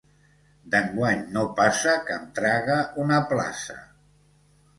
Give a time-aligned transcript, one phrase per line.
[0.75, 3.79] D'enguany no passa que em traga una plaça.